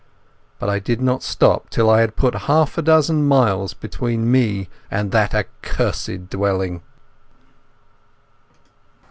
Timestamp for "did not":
0.79-1.21